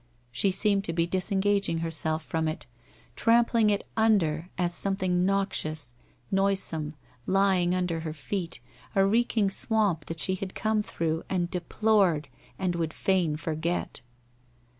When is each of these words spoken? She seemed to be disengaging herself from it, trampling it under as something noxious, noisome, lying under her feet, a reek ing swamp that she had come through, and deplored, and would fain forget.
She 0.31 0.49
seemed 0.49 0.83
to 0.85 0.93
be 0.93 1.05
disengaging 1.05 1.77
herself 1.81 2.23
from 2.25 2.47
it, 2.47 2.65
trampling 3.15 3.69
it 3.69 3.87
under 3.95 4.49
as 4.57 4.73
something 4.73 5.27
noxious, 5.27 5.93
noisome, 6.31 6.95
lying 7.27 7.75
under 7.75 7.99
her 7.99 8.11
feet, 8.11 8.61
a 8.95 9.05
reek 9.05 9.37
ing 9.37 9.51
swamp 9.51 10.05
that 10.05 10.19
she 10.19 10.33
had 10.33 10.55
come 10.55 10.81
through, 10.81 11.23
and 11.29 11.51
deplored, 11.51 12.29
and 12.57 12.75
would 12.75 12.93
fain 12.95 13.35
forget. 13.35 14.01